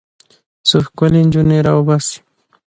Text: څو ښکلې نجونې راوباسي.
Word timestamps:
څو 0.67 0.77
ښکلې 0.85 1.21
نجونې 1.27 1.57
راوباسي. 1.67 2.17